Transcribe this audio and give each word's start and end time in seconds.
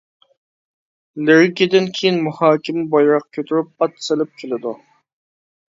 لىرىكىدىن 1.27 1.89
كېيىن 1.99 2.17
مۇھاكىمە 2.29 2.87
بايراق 2.97 3.29
كۆتۈرۈپ 3.39 3.75
ئات 3.89 4.05
سېلىپ 4.09 4.37
كېلىدۇ. 4.43 4.79